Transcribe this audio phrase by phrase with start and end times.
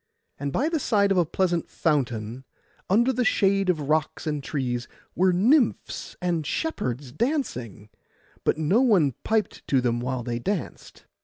[0.39, 2.43] And by the side of a pleasant fountain,
[2.89, 7.89] under the shade of rocks and trees, were nymphs and shepherds dancing;
[8.43, 11.05] but no one piped to them while they danced.